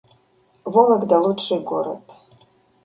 Вологда— 0.65 1.19
лучший 1.23 1.59
город 1.59 2.01